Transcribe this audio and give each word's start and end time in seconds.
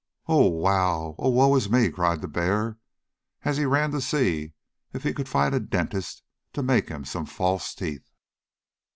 "Oh, 0.25 0.47
wow! 0.47 1.13
Oh, 1.19 1.29
woe 1.29 1.55
is 1.55 1.69
me!" 1.69 1.91
cried 1.91 2.21
the 2.21 2.27
bear, 2.27 2.79
as 3.43 3.57
he 3.57 3.65
ran 3.67 3.91
to 3.91 4.01
see 4.01 4.53
if 4.93 5.03
he 5.03 5.13
could 5.13 5.29
find 5.29 5.53
a 5.53 5.59
dentist 5.59 6.23
to 6.53 6.63
make 6.63 6.89
him 6.89 7.05
some 7.05 7.27
false 7.27 7.75
teeth. 7.75 8.09